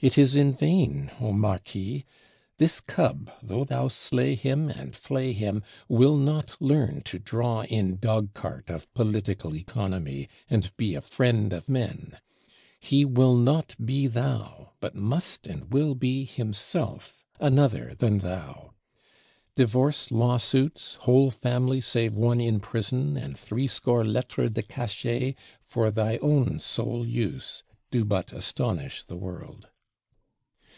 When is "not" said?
6.16-6.54, 13.34-13.74